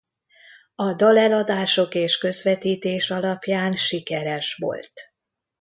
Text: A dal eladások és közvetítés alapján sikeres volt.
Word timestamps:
A 0.75 0.93
dal 0.93 1.17
eladások 1.19 1.95
és 1.95 2.17
közvetítés 2.17 3.09
alapján 3.11 3.71
sikeres 3.73 4.55
volt. 4.55 4.93